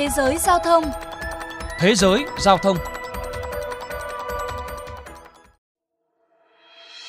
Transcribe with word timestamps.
Thế 0.00 0.08
giới 0.16 0.38
giao 0.38 0.58
thông 0.58 0.84
Thế 1.78 1.94
giới 1.94 2.24
giao 2.38 2.58
thông 2.58 2.76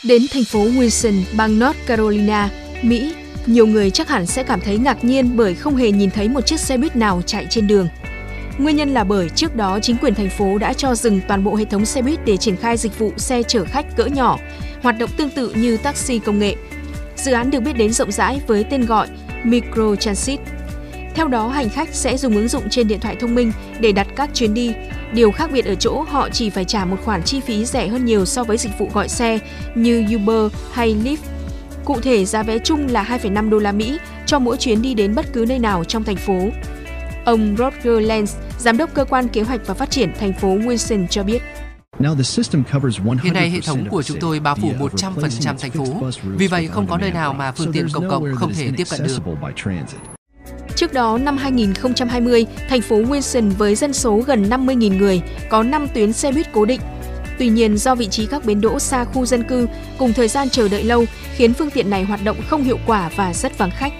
Đến 0.03 0.21
thành 0.31 0.43
phố 0.43 0.59
Wilson, 0.59 1.23
bang 1.37 1.59
North 1.59 1.77
Carolina, 1.87 2.49
Mỹ, 2.81 3.13
nhiều 3.45 3.67
người 3.67 3.91
chắc 3.91 4.09
hẳn 4.09 4.25
sẽ 4.25 4.43
cảm 4.43 4.61
thấy 4.61 4.77
ngạc 4.77 5.03
nhiên 5.03 5.37
bởi 5.37 5.55
không 5.55 5.75
hề 5.75 5.91
nhìn 5.91 6.11
thấy 6.11 6.29
một 6.29 6.45
chiếc 6.45 6.59
xe 6.59 6.77
buýt 6.77 6.95
nào 6.95 7.21
chạy 7.25 7.47
trên 7.49 7.67
đường. 7.67 7.87
Nguyên 8.57 8.75
nhân 8.75 8.93
là 8.93 9.03
bởi 9.03 9.29
trước 9.29 9.55
đó 9.55 9.79
chính 9.81 9.97
quyền 9.97 10.15
thành 10.15 10.29
phố 10.29 10.57
đã 10.57 10.73
cho 10.73 10.95
dừng 10.95 11.21
toàn 11.27 11.43
bộ 11.43 11.55
hệ 11.55 11.65
thống 11.65 11.85
xe 11.85 12.01
buýt 12.01 12.25
để 12.25 12.37
triển 12.37 12.57
khai 12.57 12.77
dịch 12.77 12.99
vụ 12.99 13.11
xe 13.17 13.43
chở 13.43 13.65
khách 13.65 13.95
cỡ 13.95 14.05
nhỏ, 14.05 14.37
hoạt 14.81 14.97
động 14.97 15.09
tương 15.17 15.29
tự 15.29 15.53
như 15.55 15.77
taxi 15.77 16.19
công 16.19 16.39
nghệ. 16.39 16.55
Dự 17.15 17.31
án 17.31 17.51
được 17.51 17.59
biết 17.59 17.73
đến 17.77 17.93
rộng 17.93 18.11
rãi 18.11 18.41
với 18.47 18.63
tên 18.63 18.85
gọi 18.85 19.07
Micro 19.43 19.95
Transit. 19.95 20.39
Theo 21.15 21.27
đó, 21.27 21.47
hành 21.47 21.69
khách 21.69 21.89
sẽ 21.91 22.17
dùng 22.17 22.35
ứng 22.35 22.47
dụng 22.47 22.69
trên 22.69 22.87
điện 22.87 22.99
thoại 22.99 23.15
thông 23.19 23.35
minh 23.35 23.51
để 23.79 23.91
đặt 23.91 24.07
các 24.15 24.29
chuyến 24.33 24.53
đi. 24.53 24.73
Điều 25.13 25.31
khác 25.31 25.49
biệt 25.53 25.65
ở 25.65 25.75
chỗ 25.75 26.05
họ 26.09 26.29
chỉ 26.29 26.49
phải 26.49 26.65
trả 26.65 26.85
một 26.85 26.97
khoản 27.05 27.23
chi 27.23 27.39
phí 27.39 27.65
rẻ 27.65 27.87
hơn 27.87 28.05
nhiều 28.05 28.25
so 28.25 28.43
với 28.43 28.57
dịch 28.57 28.79
vụ 28.79 28.89
gọi 28.93 29.09
xe 29.09 29.39
như 29.75 30.05
Uber 30.15 30.53
hay 30.71 30.95
Lyft. 31.03 31.17
Cụ 31.85 31.99
thể, 32.01 32.25
giá 32.25 32.43
vé 32.43 32.59
chung 32.59 32.87
là 32.87 33.03
2,5 33.03 33.49
đô 33.49 33.59
la 33.59 33.71
Mỹ 33.71 33.97
cho 34.25 34.39
mỗi 34.39 34.57
chuyến 34.57 34.81
đi 34.81 34.93
đến 34.93 35.15
bất 35.15 35.33
cứ 35.33 35.45
nơi 35.47 35.59
nào 35.59 35.83
trong 35.83 36.03
thành 36.03 36.15
phố. 36.15 36.49
Ông 37.25 37.55
Roger 37.57 38.09
Lenz, 38.09 38.25
giám 38.59 38.77
đốc 38.77 38.93
cơ 38.93 39.05
quan 39.05 39.27
kế 39.27 39.41
hoạch 39.41 39.61
và 39.67 39.73
phát 39.73 39.91
triển 39.91 40.13
thành 40.19 40.33
phố 40.33 40.47
Wilson 40.47 41.07
cho 41.07 41.23
biết. 41.23 41.41
Hiện 43.23 43.33
nay 43.33 43.49
hệ 43.49 43.61
thống 43.61 43.89
của 43.89 44.03
chúng 44.03 44.19
tôi 44.19 44.39
bao 44.39 44.55
phủ 44.55 44.71
100% 44.79 45.55
thành 45.59 45.71
phố, 45.71 45.85
vì 46.23 46.47
vậy 46.47 46.67
không 46.67 46.87
có 46.87 46.97
nơi 46.97 47.11
nào 47.11 47.33
mà 47.33 47.51
phương 47.51 47.71
tiện 47.71 47.87
công 47.93 48.09
cộng 48.09 48.35
không 48.35 48.53
thể 48.53 48.71
tiếp 48.77 48.87
cận 48.89 49.03
được. 49.03 49.17
Trước 50.81 50.93
đó, 50.93 51.17
năm 51.17 51.37
2020, 51.37 52.45
thành 52.69 52.81
phố 52.81 52.95
Wilson 52.95 53.49
với 53.49 53.75
dân 53.75 53.93
số 53.93 54.23
gần 54.27 54.49
50.000 54.49 54.97
người 54.97 55.21
có 55.49 55.63
5 55.63 55.87
tuyến 55.93 56.13
xe 56.13 56.31
buýt 56.31 56.47
cố 56.53 56.65
định. 56.65 56.81
Tuy 57.39 57.49
nhiên, 57.49 57.77
do 57.77 57.95
vị 57.95 58.07
trí 58.07 58.25
các 58.25 58.45
bến 58.45 58.61
đỗ 58.61 58.79
xa 58.79 59.05
khu 59.05 59.25
dân 59.25 59.43
cư 59.43 59.67
cùng 59.97 60.13
thời 60.13 60.27
gian 60.27 60.49
chờ 60.49 60.67
đợi 60.67 60.83
lâu 60.83 61.05
khiến 61.35 61.53
phương 61.53 61.69
tiện 61.69 61.89
này 61.89 62.03
hoạt 62.03 62.19
động 62.23 62.37
không 62.47 62.63
hiệu 62.63 62.77
quả 62.85 63.09
và 63.15 63.33
rất 63.33 63.57
vắng 63.57 63.71
khách. 63.77 63.93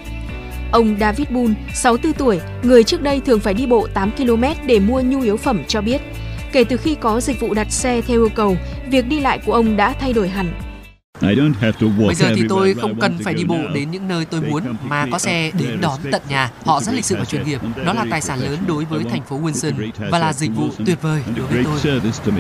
Ông 0.72 0.98
David 1.00 1.28
Boone, 1.30 1.54
64 1.74 2.14
tuổi, 2.14 2.40
người 2.64 2.84
trước 2.84 3.02
đây 3.02 3.20
thường 3.20 3.40
phải 3.40 3.54
đi 3.54 3.66
bộ 3.66 3.88
8 3.94 4.12
km 4.12 4.44
để 4.66 4.80
mua 4.80 5.02
nhu 5.02 5.22
yếu 5.22 5.38
phẩm 5.38 5.64
cho 5.68 5.82
biết, 5.82 6.02
kể 6.52 6.64
từ 6.64 6.78
khi 6.78 6.96
có 6.96 7.22
dịch 7.22 7.40
vụ 7.40 7.54
đặt 7.54 7.72
xe 7.72 8.02
theo 8.02 8.18
yêu 8.20 8.30
cầu, 8.36 8.58
việc 8.90 9.08
đi 9.08 9.20
lại 9.20 9.40
của 9.46 9.54
ông 9.54 9.78
đã 9.78 9.94
thay 10.00 10.14
đổi 10.14 10.28
hẳn. 10.30 10.71
Bây 11.22 12.16
giờ 12.16 12.34
thì 12.36 12.44
tôi 12.50 12.74
không 12.82 13.00
cần 13.00 13.18
phải 13.24 13.34
đi 13.34 13.44
bộ 13.44 13.58
đến 13.74 13.92
những 13.92 14.08
nơi 14.08 14.26
tôi 14.26 14.42
muốn 14.42 14.64
mà 14.84 15.06
có 15.12 15.20
xe 15.20 15.52
đến 15.60 15.82
đón 15.82 16.00
tận 16.12 16.22
nhà. 16.30 16.52
Họ 16.66 16.82
rất 16.82 16.96
lịch 16.96 17.06
sự 17.06 17.16
và 17.16 17.26
chuyên 17.26 17.44
nghiệp. 17.44 17.62
Đó 17.86 17.94
là 17.94 18.06
tài 18.10 18.22
sản 18.22 18.40
lớn 18.40 18.58
đối 18.68 18.86
với 18.86 19.04
thành 19.04 19.22
phố 19.24 19.40
Wilson 19.42 19.92
và 20.12 20.20
là 20.20 20.34
dịch 20.34 20.52
vụ 20.56 20.70
tuyệt 20.86 21.02
vời 21.02 21.22
đối 21.36 21.48
với 21.48 21.64
tôi. 21.64 22.34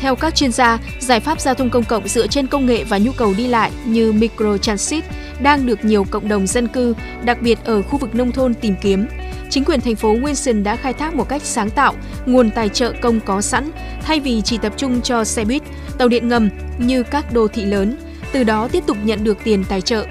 Theo 0.00 0.16
các 0.16 0.34
chuyên 0.34 0.52
gia, 0.52 0.78
giải 1.00 1.20
pháp 1.20 1.40
giao 1.40 1.54
thông 1.54 1.70
công 1.70 1.84
cộng 1.84 2.08
dựa 2.08 2.26
trên 2.26 2.46
công 2.46 2.66
nghệ 2.66 2.84
và 2.84 2.98
nhu 2.98 3.12
cầu 3.12 3.34
đi 3.36 3.46
lại 3.46 3.70
như 3.84 4.12
microtransit 4.12 5.04
đang 5.42 5.66
được 5.66 5.84
nhiều 5.84 6.04
cộng 6.10 6.28
đồng 6.28 6.46
dân 6.46 6.68
cư, 6.68 6.94
đặc 7.24 7.42
biệt 7.42 7.58
ở 7.64 7.82
khu 7.82 7.98
vực 7.98 8.14
nông 8.14 8.32
thôn 8.32 8.54
tìm 8.54 8.74
kiếm. 8.82 9.06
Chính 9.50 9.64
quyền 9.64 9.80
thành 9.80 9.96
phố 9.96 10.14
Wilson 10.14 10.62
đã 10.62 10.76
khai 10.76 10.92
thác 10.92 11.14
một 11.14 11.28
cách 11.28 11.42
sáng 11.44 11.70
tạo 11.70 11.94
nguồn 12.26 12.50
tài 12.50 12.68
trợ 12.68 12.92
công 13.00 13.20
có 13.20 13.40
sẵn 13.40 13.70
thay 14.02 14.20
vì 14.20 14.42
chỉ 14.42 14.58
tập 14.58 14.72
trung 14.76 15.00
cho 15.02 15.24
xe 15.24 15.44
buýt, 15.44 15.62
tàu 15.98 16.08
điện 16.08 16.28
ngầm 16.28 16.48
như 16.78 17.02
các 17.02 17.32
đô 17.32 17.48
thị 17.48 17.64
lớn, 17.64 17.96
từ 18.32 18.44
đó 18.44 18.68
tiếp 18.72 18.84
tục 18.86 18.96
nhận 19.04 19.24
được 19.24 19.38
tiền 19.44 19.64
tài 19.68 19.80
trợ. 19.80 20.06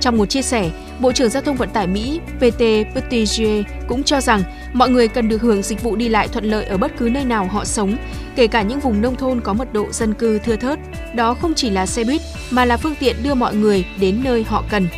Trong 0.00 0.16
một 0.16 0.26
chia 0.26 0.42
sẻ, 0.42 0.70
Bộ 1.00 1.12
trưởng 1.12 1.30
Giao 1.30 1.42
thông 1.42 1.56
Vận 1.56 1.68
tải 1.70 1.86
Mỹ 1.86 2.20
PT 2.36 2.62
Buttigieg 2.94 3.62
cũng 3.88 4.02
cho 4.02 4.20
rằng 4.20 4.42
mọi 4.72 4.90
người 4.90 5.08
cần 5.08 5.28
được 5.28 5.42
hưởng 5.42 5.62
dịch 5.62 5.82
vụ 5.82 5.96
đi 5.96 6.08
lại 6.08 6.28
thuận 6.28 6.44
lợi 6.44 6.64
ở 6.64 6.76
bất 6.76 6.92
cứ 6.98 7.08
nơi 7.12 7.24
nào 7.24 7.44
họ 7.44 7.64
sống, 7.64 7.96
kể 8.36 8.46
cả 8.46 8.62
những 8.62 8.80
vùng 8.80 9.00
nông 9.00 9.16
thôn 9.16 9.40
có 9.40 9.52
mật 9.52 9.72
độ 9.72 9.92
dân 9.92 10.14
cư 10.14 10.38
thưa 10.38 10.56
thớt. 10.56 10.78
Đó 11.14 11.34
không 11.34 11.54
chỉ 11.54 11.70
là 11.70 11.86
xe 11.86 12.04
buýt 12.04 12.20
mà 12.50 12.64
là 12.64 12.76
phương 12.76 12.94
tiện 13.00 13.16
đưa 13.22 13.34
mọi 13.34 13.54
người 13.54 13.84
đến 14.00 14.20
nơi 14.24 14.44
họ 14.48 14.64
cần. 14.70 14.88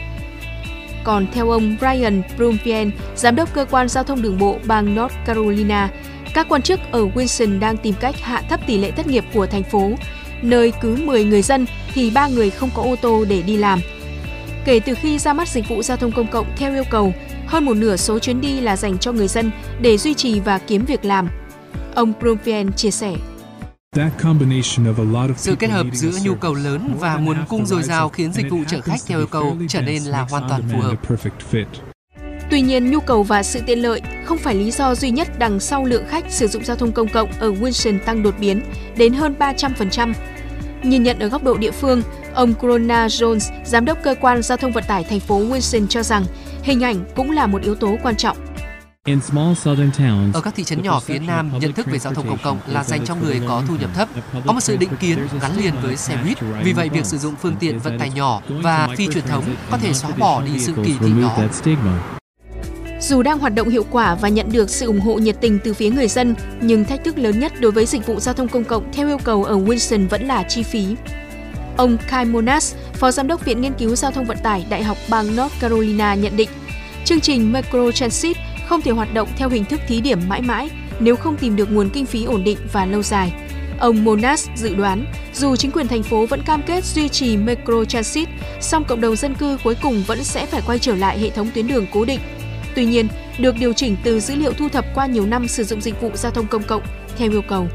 Còn 1.05 1.27
theo 1.33 1.51
ông 1.51 1.77
Brian 1.79 2.23
Brumfield, 2.39 2.91
giám 3.17 3.37
đốc 3.37 3.55
cơ 3.55 3.67
quan 3.71 3.89
giao 3.89 4.05
thông 4.05 4.23
đường 4.23 4.39
bộ 4.39 4.59
bang 4.67 4.95
North 4.95 5.15
Carolina, 5.27 5.91
các 6.35 6.47
quan 6.49 6.63
chức 6.63 6.81
ở 6.91 7.07
Wilson 7.15 7.61
đang 7.61 7.77
tìm 7.77 7.95
cách 8.01 8.15
hạ 8.21 8.43
thấp 8.49 8.61
tỷ 8.67 8.79
lệ 8.79 8.91
thất 8.91 9.07
nghiệp 9.07 9.25
của 9.35 9.47
thành 9.47 9.63
phố, 9.63 9.91
nơi 10.43 10.73
cứ 10.81 10.97
10 10.97 11.25
người 11.25 11.43
dân 11.43 11.67
thì 11.95 12.11
3 12.11 12.29
người 12.29 12.51
không 12.51 12.71
có 12.75 12.83
ô 12.83 12.97
tô 13.03 13.25
để 13.29 13.43
đi 13.43 13.57
làm. 13.57 13.81
Kể 14.65 14.81
từ 14.81 14.95
khi 14.95 15.19
ra 15.19 15.33
mắt 15.33 15.49
dịch 15.49 15.69
vụ 15.69 15.83
giao 15.83 15.97
thông 15.97 16.13
công 16.13 16.27
cộng 16.27 16.47
theo 16.57 16.73
yêu 16.73 16.85
cầu, 16.91 17.13
hơn 17.47 17.65
một 17.65 17.75
nửa 17.77 17.97
số 17.97 18.19
chuyến 18.19 18.41
đi 18.41 18.61
là 18.61 18.77
dành 18.77 18.99
cho 18.99 19.13
người 19.13 19.29
dân 19.29 19.51
để 19.81 19.99
duy 19.99 20.15
trì 20.15 20.41
và 20.41 20.59
kiếm 20.59 20.85
việc 20.85 21.05
làm. 21.05 21.29
Ông 21.95 22.13
Brumfield 22.21 22.71
chia 22.71 22.91
sẻ. 22.91 23.15
Sự 25.37 25.57
kết 25.59 25.71
hợp 25.71 25.87
giữa 25.93 26.11
nhu 26.25 26.35
cầu 26.35 26.55
lớn 26.55 26.97
và 26.99 27.17
nguồn 27.17 27.37
cung 27.49 27.67
dồi 27.67 27.83
dào 27.83 28.09
khiến 28.09 28.33
dịch 28.33 28.51
vụ 28.51 28.59
chở 28.69 28.81
khách 28.81 29.01
theo 29.07 29.19
yêu 29.19 29.27
cầu 29.27 29.57
trở 29.69 29.81
nên 29.81 30.03
là 30.03 30.27
hoàn 30.31 30.49
toàn 30.49 30.63
phù 30.73 30.81
hợp. 30.81 30.97
Tuy 32.51 32.61
nhiên, 32.61 32.91
nhu 32.91 33.01
cầu 33.01 33.23
và 33.23 33.43
sự 33.43 33.61
tiện 33.67 33.79
lợi 33.79 34.03
không 34.25 34.39
phải 34.39 34.55
lý 34.55 34.71
do 34.71 34.95
duy 34.95 35.11
nhất 35.11 35.39
đằng 35.39 35.61
sau 35.61 35.85
lượng 35.85 36.05
khách 36.09 36.25
sử 36.29 36.47
dụng 36.47 36.65
giao 36.65 36.77
thông 36.77 36.93
công 36.93 37.09
cộng 37.09 37.33
ở 37.39 37.51
Wilson 37.51 37.99
tăng 37.99 38.23
đột 38.23 38.35
biến 38.41 38.63
đến 38.97 39.15
hơn 39.15 39.35
300%. 39.39 40.15
Nhìn 40.83 41.03
nhận 41.03 41.19
ở 41.19 41.29
góc 41.29 41.45
độ 41.45 41.57
địa 41.57 41.71
phương, 41.71 42.03
ông 42.35 42.55
Corona 42.55 43.07
Jones, 43.07 43.51
giám 43.65 43.85
đốc 43.85 43.99
cơ 44.03 44.15
quan 44.21 44.43
giao 44.43 44.59
thông 44.59 44.73
vận 44.73 44.85
tải 44.89 45.05
thành 45.05 45.21
phố 45.21 45.41
Wilson 45.41 45.87
cho 45.87 46.03
rằng 46.03 46.25
hình 46.63 46.85
ảnh 46.85 47.05
cũng 47.17 47.31
là 47.31 47.47
một 47.47 47.63
yếu 47.63 47.75
tố 47.75 47.97
quan 48.03 48.17
trọng. 48.17 48.37
Ở 50.33 50.41
các 50.41 50.55
thị 50.57 50.65
trấn 50.65 50.83
nhỏ 50.83 51.01
phía 51.01 51.19
Nam, 51.19 51.51
nhận 51.59 51.73
thức 51.73 51.87
về 51.87 51.99
giao 51.99 52.15
thông 52.15 52.29
công 52.29 52.39
cộng 52.43 52.59
là 52.67 52.85
dành 52.85 53.05
cho 53.07 53.15
người 53.15 53.41
có 53.49 53.63
thu 53.69 53.77
nhập 53.81 53.91
thấp. 53.95 54.09
Có 54.47 54.53
một 54.53 54.61
sự 54.61 54.77
định 54.77 54.91
kiến 55.01 55.19
gắn 55.43 55.57
liền 55.57 55.75
với 55.83 55.97
xe 55.97 56.17
buýt. 56.25 56.39
Vì 56.63 56.73
vậy, 56.73 56.89
việc 56.89 57.07
sử 57.07 57.19
dụng 57.19 57.35
phương 57.43 57.57
tiện 57.61 57.79
vận 57.79 57.99
tải 57.99 58.11
nhỏ 58.11 58.43
và 58.49 58.89
phi 58.97 59.09
truyền 59.15 59.27
thống 59.27 59.45
có 59.71 59.79
thể 59.79 59.93
xóa 59.93 60.11
bỏ 60.19 60.43
đi 60.43 60.59
sự 60.59 60.73
kỳ 60.85 60.95
thị 61.01 61.13
đó. 61.23 61.39
Dù 63.01 63.23
đang 63.23 63.39
hoạt 63.39 63.55
động 63.55 63.69
hiệu 63.69 63.87
quả 63.91 64.15
và 64.15 64.29
nhận 64.29 64.53
được 64.53 64.71
sự 64.71 64.87
ủng 64.87 65.01
hộ 65.01 65.15
nhiệt 65.15 65.37
tình 65.41 65.59
từ 65.65 65.75
phía 65.75 65.91
người 65.91 66.09
dân, 66.09 66.35
nhưng 66.61 66.85
thách 66.85 67.05
thức 67.05 67.19
lớn 67.19 67.41
nhất 67.41 67.53
đối 67.61 67.73
với 67.73 67.87
dịch 67.87 68.07
vụ 68.07 68.21
giao 68.21 68.35
thông 68.35 68.49
công 68.49 68.65
cộng 68.65 68.93
theo 68.93 69.07
yêu 69.07 69.19
cầu 69.25 69.45
ở 69.45 69.57
Wilson 69.57 70.09
vẫn 70.09 70.27
là 70.27 70.43
chi 70.43 70.63
phí. 70.63 70.97
Ông 71.77 71.97
Kai 72.09 72.25
Monas, 72.25 72.75
Phó 72.95 73.11
Giám 73.11 73.27
đốc 73.27 73.45
Viện 73.45 73.61
Nghiên 73.61 73.73
cứu 73.73 73.97
Giao 73.97 74.11
thông 74.11 74.25
Vận 74.25 74.39
tải 74.43 74.67
Đại 74.69 74.83
học 74.85 74.97
bang 75.11 75.37
North 75.37 75.61
Carolina 75.61 76.15
nhận 76.15 76.37
định, 76.37 76.49
chương 77.05 77.21
trình 77.21 77.53
Micro 77.53 77.93
Transit 77.95 78.37
không 78.67 78.81
thể 78.81 78.91
hoạt 78.91 79.15
động 79.15 79.29
theo 79.37 79.49
hình 79.49 79.65
thức 79.65 79.81
thí 79.89 80.01
điểm 80.01 80.21
mãi 80.29 80.43
mãi 80.43 80.71
nếu 81.01 81.17
không 81.17 81.37
tìm 81.37 81.57
được 81.57 81.73
nguồn 81.73 81.91
kinh 81.91 82.07
phí 82.07 82.25
ổn 82.25 82.45
định 82.45 82.59
và 82.73 82.87
lâu 82.87 83.03
dài. 83.03 83.33
Ông 83.79 84.05
Monas 84.05 84.49
dự 84.57 84.75
đoán, 84.75 85.05
dù 85.35 85.57
chính 85.57 85.71
quyền 85.71 85.89
thành 85.89 86.03
phố 86.03 86.27
vẫn 86.27 86.43
cam 86.43 86.63
kết 86.63 86.85
duy 86.85 87.09
trì 87.09 87.37
Micro 87.37 87.85
Transit, 87.85 88.29
song 88.61 88.85
cộng 88.85 89.01
đồng 89.01 89.17
dân 89.17 89.35
cư 89.35 89.59
cuối 89.65 89.77
cùng 89.83 90.03
vẫn 90.07 90.25
sẽ 90.25 90.47
phải 90.47 90.63
quay 90.67 90.79
trở 90.79 90.95
lại 90.95 91.19
hệ 91.19 91.31
thống 91.31 91.51
tuyến 91.55 91.67
đường 91.67 91.87
cố 91.93 92.05
định. 92.05 92.21
Tuy 92.75 92.85
nhiên, 92.85 93.09
được 93.39 93.55
điều 93.59 93.73
chỉnh 93.73 93.97
từ 94.05 94.21
dữ 94.21 94.35
liệu 94.35 94.53
thu 94.53 94.69
thập 94.69 94.85
qua 94.95 95.07
nhiều 95.07 95.27
năm 95.27 95.49
sử 95.49 95.65
dụng 95.65 95.81
dịch 95.81 96.01
vụ 96.01 96.11
giao 96.15 96.33
thông 96.33 96.47
công 96.47 96.63
cộng 96.63 96.83
theo 97.17 97.31
yêu 97.31 97.43
cầu. 97.49 97.69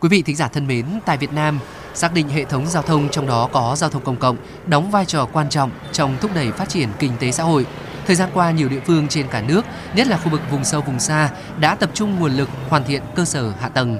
Quý 0.00 0.08
vị 0.08 0.22
thính 0.22 0.36
giả 0.36 0.48
thân 0.48 0.66
mến, 0.66 0.86
tại 1.06 1.16
Việt 1.16 1.32
Nam, 1.32 1.58
xác 1.94 2.14
định 2.14 2.28
hệ 2.28 2.44
thống 2.44 2.66
giao 2.66 2.82
thông 2.82 3.08
trong 3.08 3.26
đó 3.26 3.48
có 3.52 3.74
giao 3.76 3.90
thông 3.90 4.04
công 4.04 4.16
cộng 4.16 4.36
đóng 4.66 4.90
vai 4.90 5.04
trò 5.04 5.28
quan 5.32 5.48
trọng 5.48 5.70
trong 5.92 6.16
thúc 6.20 6.30
đẩy 6.34 6.52
phát 6.52 6.68
triển 6.68 6.88
kinh 6.98 7.12
tế 7.18 7.30
xã 7.30 7.42
hội. 7.42 7.66
Thời 8.06 8.16
gian 8.16 8.30
qua, 8.34 8.50
nhiều 8.50 8.68
địa 8.68 8.80
phương 8.86 9.08
trên 9.08 9.28
cả 9.28 9.42
nước, 9.42 9.64
nhất 9.94 10.06
là 10.06 10.16
khu 10.16 10.30
vực 10.30 10.40
vùng 10.50 10.64
sâu 10.64 10.80
vùng 10.80 11.00
xa, 11.00 11.30
đã 11.60 11.74
tập 11.74 11.90
trung 11.94 12.20
nguồn 12.20 12.32
lực 12.32 12.48
hoàn 12.68 12.84
thiện 12.84 13.02
cơ 13.14 13.24
sở 13.24 13.52
hạ 13.60 13.68
tầng. 13.68 13.98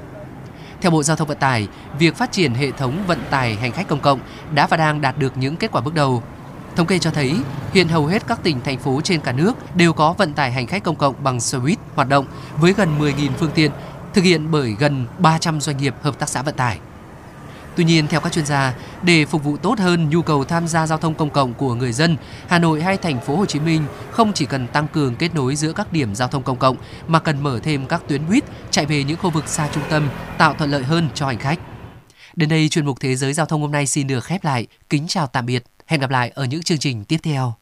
Theo 0.81 0.91
Bộ 0.91 1.03
Giao 1.03 1.17
thông 1.17 1.27
Vận 1.27 1.37
tải, 1.37 1.67
việc 1.99 2.15
phát 2.15 2.31
triển 2.31 2.53
hệ 2.53 2.71
thống 2.71 3.03
vận 3.07 3.19
tải 3.29 3.55
hành 3.55 3.71
khách 3.71 3.87
công 3.87 3.99
cộng 3.99 4.19
đã 4.53 4.67
và 4.67 4.77
đang 4.77 5.01
đạt 5.01 5.17
được 5.17 5.37
những 5.37 5.55
kết 5.55 5.71
quả 5.71 5.81
bước 5.81 5.93
đầu. 5.93 6.23
Thống 6.75 6.87
kê 6.87 6.99
cho 6.99 7.11
thấy, 7.11 7.35
hiện 7.73 7.87
hầu 7.87 8.05
hết 8.05 8.27
các 8.27 8.43
tỉnh, 8.43 8.61
thành 8.61 8.79
phố 8.79 9.01
trên 9.03 9.21
cả 9.21 9.31
nước 9.31 9.53
đều 9.75 9.93
có 9.93 10.13
vận 10.13 10.33
tải 10.33 10.51
hành 10.51 10.67
khách 10.67 10.83
công 10.83 10.95
cộng 10.95 11.15
bằng 11.23 11.39
xe 11.39 11.59
buýt 11.59 11.79
hoạt 11.95 12.09
động 12.09 12.25
với 12.57 12.73
gần 12.73 12.99
10.000 12.99 13.29
phương 13.37 13.51
tiện, 13.55 13.71
thực 14.13 14.23
hiện 14.23 14.51
bởi 14.51 14.75
gần 14.79 15.05
300 15.19 15.61
doanh 15.61 15.77
nghiệp 15.77 15.95
hợp 16.01 16.19
tác 16.19 16.29
xã 16.29 16.41
vận 16.41 16.55
tải. 16.55 16.79
Tuy 17.75 17.83
nhiên, 17.83 18.07
theo 18.07 18.19
các 18.19 18.33
chuyên 18.33 18.45
gia, 18.45 18.73
để 19.03 19.25
phục 19.25 19.43
vụ 19.43 19.57
tốt 19.57 19.79
hơn 19.79 20.09
nhu 20.09 20.21
cầu 20.21 20.43
tham 20.43 20.67
gia 20.67 20.87
giao 20.87 20.97
thông 20.97 21.15
công 21.15 21.29
cộng 21.29 21.53
của 21.53 21.75
người 21.75 21.91
dân, 21.91 22.17
Hà 22.47 22.59
Nội 22.59 22.81
hay 22.81 22.97
thành 22.97 23.21
phố 23.21 23.35
Hồ 23.35 23.45
Chí 23.45 23.59
Minh 23.59 23.85
không 24.11 24.33
chỉ 24.33 24.45
cần 24.45 24.67
tăng 24.67 24.87
cường 24.87 25.15
kết 25.15 25.35
nối 25.35 25.55
giữa 25.55 25.73
các 25.73 25.93
điểm 25.93 26.15
giao 26.15 26.27
thông 26.27 26.43
công 26.43 26.57
cộng 26.57 26.77
mà 27.07 27.19
cần 27.19 27.43
mở 27.43 27.59
thêm 27.63 27.85
các 27.85 28.01
tuyến 28.07 28.29
buýt 28.29 28.43
chạy 28.71 28.85
về 28.85 29.03
những 29.03 29.17
khu 29.17 29.29
vực 29.29 29.47
xa 29.47 29.69
trung 29.73 29.83
tâm, 29.89 30.09
tạo 30.37 30.53
thuận 30.53 30.71
lợi 30.71 30.83
hơn 30.83 31.09
cho 31.13 31.27
hành 31.27 31.39
khách. 31.39 31.59
Đến 32.35 32.49
đây 32.49 32.69
chuyên 32.69 32.85
mục 32.85 32.99
Thế 32.99 33.15
giới 33.15 33.33
giao 33.33 33.45
thông 33.45 33.61
hôm 33.61 33.71
nay 33.71 33.87
xin 33.87 34.07
được 34.07 34.23
khép 34.23 34.43
lại. 34.43 34.67
Kính 34.89 35.05
chào 35.07 35.27
tạm 35.27 35.45
biệt. 35.45 35.63
Hẹn 35.85 36.01
gặp 36.01 36.09
lại 36.09 36.31
ở 36.35 36.45
những 36.45 36.63
chương 36.63 36.77
trình 36.77 37.03
tiếp 37.05 37.17
theo. 37.23 37.51